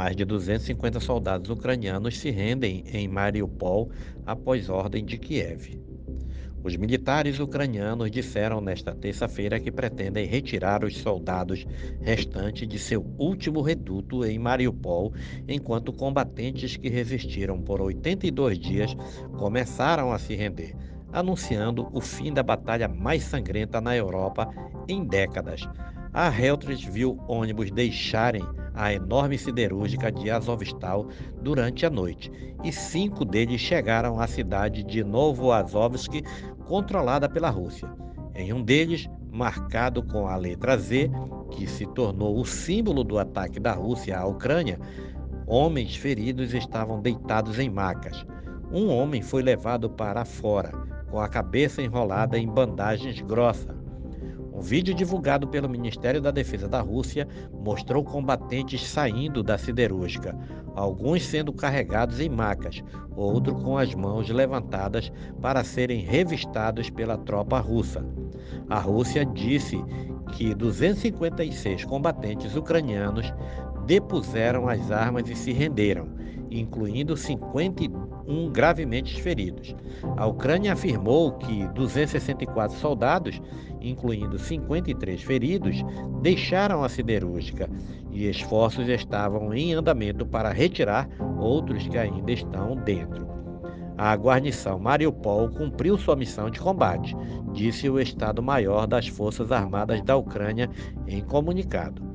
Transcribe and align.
Mais 0.00 0.16
de 0.16 0.24
250 0.24 0.98
soldados 0.98 1.50
ucranianos 1.50 2.18
se 2.18 2.30
rendem 2.30 2.84
em 2.90 3.06
Mariupol 3.06 3.90
após 4.24 4.70
ordem 4.70 5.04
de 5.04 5.18
Kiev. 5.18 5.78
Os 6.64 6.74
militares 6.74 7.38
ucranianos 7.38 8.10
disseram 8.10 8.62
nesta 8.62 8.94
terça-feira 8.94 9.60
que 9.60 9.70
pretendem 9.70 10.26
retirar 10.26 10.82
os 10.84 10.96
soldados 10.96 11.66
restantes 12.00 12.66
de 12.66 12.78
seu 12.78 13.04
último 13.18 13.60
reduto 13.60 14.24
em 14.24 14.38
Mariupol, 14.38 15.12
enquanto 15.46 15.92
combatentes 15.92 16.78
que 16.78 16.88
resistiram 16.88 17.60
por 17.60 17.82
82 17.82 18.58
dias 18.58 18.96
começaram 19.36 20.12
a 20.12 20.18
se 20.18 20.34
render, 20.34 20.74
anunciando 21.12 21.90
o 21.92 22.00
fim 22.00 22.32
da 22.32 22.42
batalha 22.42 22.88
mais 22.88 23.22
sangrenta 23.24 23.82
na 23.82 23.94
Europa 23.94 24.48
em 24.88 25.04
décadas. 25.04 25.68
A 26.10 26.30
Reuters 26.30 26.82
viu 26.82 27.20
ônibus 27.28 27.70
deixarem 27.70 28.42
a 28.80 28.94
enorme 28.94 29.36
siderúrgica 29.36 30.10
de 30.10 30.30
Azovstal 30.30 31.06
durante 31.42 31.84
a 31.84 31.90
noite, 31.90 32.32
e 32.64 32.72
cinco 32.72 33.26
deles 33.26 33.60
chegaram 33.60 34.18
à 34.18 34.26
cidade 34.26 34.82
de 34.82 35.04
Novoazovsk, 35.04 36.22
controlada 36.66 37.28
pela 37.28 37.50
Rússia. 37.50 37.86
Em 38.34 38.54
um 38.54 38.62
deles, 38.62 39.06
marcado 39.30 40.02
com 40.02 40.26
a 40.26 40.34
letra 40.34 40.78
Z, 40.78 41.10
que 41.50 41.66
se 41.66 41.84
tornou 41.88 42.40
o 42.40 42.46
símbolo 42.46 43.04
do 43.04 43.18
ataque 43.18 43.60
da 43.60 43.72
Rússia 43.72 44.18
à 44.18 44.24
Ucrânia, 44.24 44.80
homens 45.46 45.94
feridos 45.94 46.54
estavam 46.54 47.02
deitados 47.02 47.58
em 47.58 47.68
macas. 47.68 48.24
Um 48.72 48.88
homem 48.88 49.20
foi 49.20 49.42
levado 49.42 49.90
para 49.90 50.24
fora, 50.24 50.72
com 51.10 51.20
a 51.20 51.28
cabeça 51.28 51.82
enrolada 51.82 52.38
em 52.38 52.48
bandagens 52.48 53.20
grossas. 53.20 53.76
Um 54.60 54.62
vídeo 54.62 54.92
divulgado 54.92 55.48
pelo 55.48 55.70
Ministério 55.70 56.20
da 56.20 56.30
Defesa 56.30 56.68
da 56.68 56.82
Rússia 56.82 57.26
mostrou 57.64 58.04
combatentes 58.04 58.86
saindo 58.86 59.42
da 59.42 59.56
siderúrgica, 59.56 60.36
alguns 60.74 61.24
sendo 61.24 61.50
carregados 61.50 62.20
em 62.20 62.28
macas, 62.28 62.84
outro 63.16 63.54
com 63.54 63.78
as 63.78 63.94
mãos 63.94 64.28
levantadas 64.28 65.10
para 65.40 65.64
serem 65.64 66.02
revistados 66.02 66.90
pela 66.90 67.16
tropa 67.16 67.58
russa. 67.58 68.04
A 68.68 68.78
Rússia 68.78 69.24
disse 69.24 69.82
que 70.32 70.54
256 70.54 71.86
combatentes 71.86 72.54
ucranianos 72.54 73.32
depuseram 73.86 74.68
as 74.68 74.90
armas 74.90 75.26
e 75.30 75.34
se 75.34 75.52
renderam, 75.52 76.06
incluindo 76.50 77.16
51 77.16 78.50
gravemente 78.50 79.22
feridos. 79.22 79.74
A 80.16 80.26
Ucrânia 80.26 80.72
afirmou 80.72 81.32
que 81.32 81.66
264 81.68 82.76
soldados, 82.78 83.40
incluindo 83.80 84.38
53 84.38 85.22
feridos, 85.22 85.76
deixaram 86.20 86.82
a 86.82 86.88
siderúrgica 86.88 87.70
e 88.10 88.28
esforços 88.28 88.88
estavam 88.88 89.54
em 89.54 89.72
andamento 89.72 90.26
para 90.26 90.52
retirar 90.52 91.08
outros 91.38 91.86
que 91.86 91.96
ainda 91.96 92.32
estão 92.32 92.76
dentro. 92.76 93.30
A 93.96 94.14
guarnição 94.16 94.78
Mariupol 94.78 95.50
cumpriu 95.50 95.98
sua 95.98 96.16
missão 96.16 96.48
de 96.48 96.58
combate, 96.58 97.14
disse 97.52 97.88
o 97.90 98.00
Estado-Maior 98.00 98.86
das 98.86 99.06
Forças 99.06 99.52
Armadas 99.52 100.00
da 100.00 100.16
Ucrânia 100.16 100.70
em 101.06 101.20
comunicado. 101.20 102.09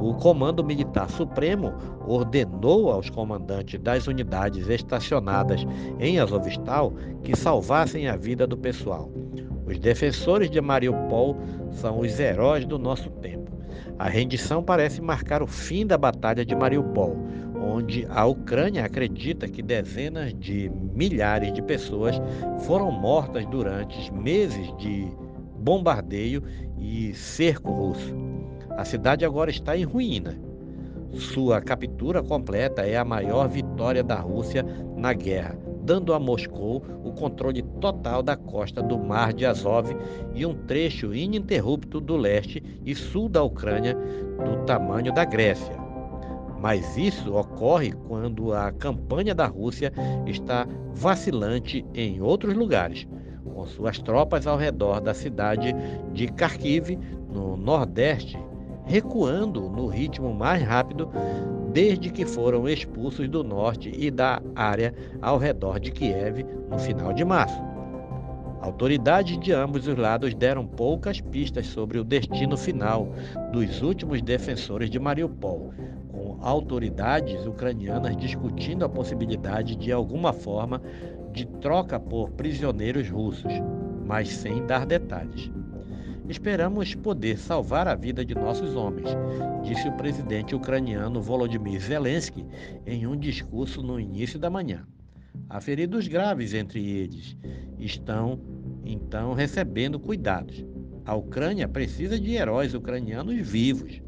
O 0.00 0.14
Comando 0.14 0.64
Militar 0.64 1.10
Supremo 1.10 1.72
ordenou 2.06 2.90
aos 2.90 3.10
comandantes 3.10 3.78
das 3.80 4.06
unidades 4.06 4.68
estacionadas 4.68 5.66
em 5.98 6.18
Azovstal 6.18 6.92
que 7.22 7.36
salvassem 7.36 8.08
a 8.08 8.16
vida 8.16 8.46
do 8.46 8.56
pessoal. 8.56 9.10
Os 9.66 9.78
defensores 9.78 10.50
de 10.50 10.60
Mariupol 10.60 11.36
são 11.72 12.00
os 12.00 12.18
heróis 12.18 12.64
do 12.64 12.78
nosso 12.78 13.10
tempo. 13.10 13.52
A 13.98 14.08
rendição 14.08 14.62
parece 14.62 15.02
marcar 15.02 15.42
o 15.42 15.46
fim 15.46 15.86
da 15.86 15.98
Batalha 15.98 16.44
de 16.44 16.54
Mariupol, 16.54 17.16
onde 17.60 18.06
a 18.08 18.24
Ucrânia 18.24 18.84
acredita 18.84 19.48
que 19.48 19.62
dezenas 19.62 20.32
de 20.32 20.70
milhares 20.94 21.52
de 21.52 21.60
pessoas 21.60 22.20
foram 22.60 22.90
mortas 22.90 23.44
durante 23.46 24.12
meses 24.12 24.74
de 24.78 25.08
bombardeio 25.58 26.42
e 26.78 27.12
cerco 27.12 27.70
russo. 27.70 28.27
A 28.78 28.84
cidade 28.84 29.24
agora 29.24 29.50
está 29.50 29.76
em 29.76 29.82
ruína. 29.82 30.38
Sua 31.12 31.60
captura 31.60 32.22
completa 32.22 32.82
é 32.82 32.96
a 32.96 33.04
maior 33.04 33.48
vitória 33.48 34.04
da 34.04 34.14
Rússia 34.20 34.64
na 34.96 35.12
guerra, 35.12 35.58
dando 35.82 36.14
a 36.14 36.20
Moscou 36.20 36.84
o 37.02 37.10
controle 37.10 37.60
total 37.80 38.22
da 38.22 38.36
costa 38.36 38.80
do 38.80 38.96
Mar 38.96 39.32
de 39.32 39.44
Azov 39.44 39.90
e 40.32 40.46
um 40.46 40.54
trecho 40.54 41.12
ininterrupto 41.12 42.00
do 42.00 42.16
leste 42.16 42.62
e 42.86 42.94
sul 42.94 43.28
da 43.28 43.42
Ucrânia 43.42 43.96
do 44.44 44.64
tamanho 44.64 45.12
da 45.12 45.24
Grécia. 45.24 45.74
Mas 46.60 46.96
isso 46.96 47.34
ocorre 47.34 47.90
quando 48.06 48.52
a 48.52 48.70
campanha 48.70 49.34
da 49.34 49.46
Rússia 49.46 49.92
está 50.24 50.68
vacilante 50.92 51.84
em 51.94 52.22
outros 52.22 52.54
lugares, 52.54 53.08
com 53.44 53.66
suas 53.66 53.98
tropas 53.98 54.46
ao 54.46 54.56
redor 54.56 55.00
da 55.00 55.14
cidade 55.14 55.74
de 56.12 56.26
Kharkiv, 56.28 56.96
no 57.28 57.56
nordeste 57.56 58.38
recuando 58.88 59.68
no 59.68 59.86
ritmo 59.86 60.32
mais 60.32 60.62
rápido 60.62 61.10
desde 61.72 62.10
que 62.10 62.24
foram 62.24 62.66
expulsos 62.66 63.28
do 63.28 63.44
norte 63.44 63.92
e 63.94 64.10
da 64.10 64.40
área 64.56 64.94
ao 65.20 65.36
redor 65.36 65.78
de 65.78 65.92
Kiev 65.92 66.42
no 66.70 66.78
final 66.78 67.12
de 67.12 67.22
março. 67.22 67.62
Autoridades 68.62 69.38
de 69.38 69.52
ambos 69.52 69.86
os 69.86 69.96
lados 69.96 70.34
deram 70.34 70.66
poucas 70.66 71.20
pistas 71.20 71.66
sobre 71.66 71.98
o 71.98 72.04
destino 72.04 72.56
final 72.56 73.12
dos 73.52 73.82
últimos 73.82 74.22
defensores 74.22 74.90
de 74.90 74.98
Mariupol, 74.98 75.72
com 76.10 76.38
autoridades 76.40 77.46
ucranianas 77.46 78.16
discutindo 78.16 78.84
a 78.84 78.88
possibilidade 78.88 79.76
de 79.76 79.92
alguma 79.92 80.32
forma 80.32 80.82
de 81.30 81.46
troca 81.60 82.00
por 82.00 82.30
prisioneiros 82.30 83.08
russos, 83.08 83.52
mas 84.06 84.28
sem 84.28 84.66
dar 84.66 84.86
detalhes. 84.86 85.52
Esperamos 86.28 86.94
poder 86.94 87.38
salvar 87.38 87.88
a 87.88 87.94
vida 87.94 88.22
de 88.22 88.34
nossos 88.34 88.76
homens, 88.76 89.08
disse 89.64 89.88
o 89.88 89.96
presidente 89.96 90.54
ucraniano 90.54 91.22
Volodymyr 91.22 91.80
Zelensky 91.80 92.44
em 92.86 93.06
um 93.06 93.16
discurso 93.16 93.82
no 93.82 93.98
início 93.98 94.38
da 94.38 94.50
manhã. 94.50 94.86
Há 95.48 95.58
feridos 95.58 96.06
graves 96.06 96.52
entre 96.52 96.86
eles. 96.86 97.34
Estão, 97.78 98.38
então, 98.84 99.32
recebendo 99.32 99.98
cuidados. 99.98 100.64
A 101.06 101.14
Ucrânia 101.14 101.66
precisa 101.66 102.20
de 102.20 102.34
heróis 102.34 102.74
ucranianos 102.74 103.36
vivos. 103.40 104.02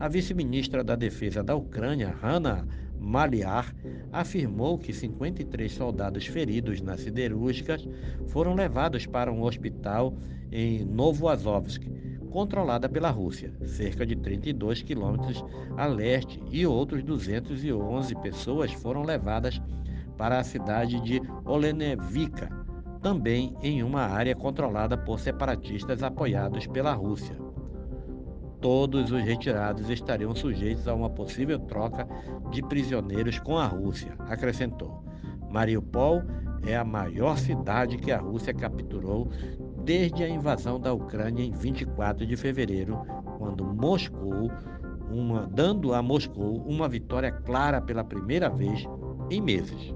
A 0.00 0.08
vice-ministra 0.08 0.82
da 0.82 0.96
Defesa 0.96 1.42
da 1.42 1.54
Ucrânia, 1.54 2.16
Hanna 2.22 2.66
Maliar, 3.02 3.74
afirmou 4.12 4.78
que 4.78 4.92
53 4.92 5.72
soldados 5.72 6.26
feridos 6.26 6.80
nas 6.80 7.00
siderúrgicas 7.00 7.86
foram 8.28 8.54
levados 8.54 9.06
para 9.06 9.32
um 9.32 9.42
hospital 9.42 10.14
em 10.52 10.84
Novoazovsk, 10.84 11.82
controlada 12.30 12.88
pela 12.88 13.10
Rússia, 13.10 13.52
cerca 13.64 14.06
de 14.06 14.14
32 14.16 14.82
quilômetros 14.82 15.44
a 15.76 15.86
leste, 15.86 16.40
e 16.50 16.64
outros 16.64 17.02
211 17.02 18.14
pessoas 18.16 18.72
foram 18.72 19.02
levadas 19.02 19.60
para 20.16 20.38
a 20.38 20.44
cidade 20.44 21.00
de 21.00 21.20
Olenevika, 21.44 22.48
também 23.02 23.54
em 23.62 23.82
uma 23.82 24.02
área 24.02 24.34
controlada 24.36 24.96
por 24.96 25.18
separatistas 25.18 26.02
apoiados 26.02 26.66
pela 26.68 26.92
Rússia. 26.92 27.36
Todos 28.62 29.10
os 29.10 29.22
retirados 29.24 29.90
estariam 29.90 30.34
sujeitos 30.36 30.86
a 30.86 30.94
uma 30.94 31.10
possível 31.10 31.58
troca 31.58 32.06
de 32.52 32.62
prisioneiros 32.62 33.40
com 33.40 33.58
a 33.58 33.66
Rússia, 33.66 34.14
acrescentou. 34.20 35.04
Mariupol 35.50 36.22
é 36.64 36.76
a 36.76 36.84
maior 36.84 37.36
cidade 37.36 37.98
que 37.98 38.12
a 38.12 38.18
Rússia 38.18 38.54
capturou 38.54 39.28
desde 39.84 40.22
a 40.22 40.28
invasão 40.28 40.78
da 40.78 40.92
Ucrânia 40.92 41.44
em 41.44 41.50
24 41.50 42.24
de 42.24 42.36
fevereiro, 42.36 43.02
quando 43.36 43.64
Moscou, 43.64 44.48
uma, 45.10 45.44
dando 45.48 45.92
a 45.92 46.00
Moscou 46.00 46.62
uma 46.64 46.88
vitória 46.88 47.32
clara 47.32 47.80
pela 47.80 48.04
primeira 48.04 48.48
vez 48.48 48.86
em 49.28 49.40
meses. 49.40 49.92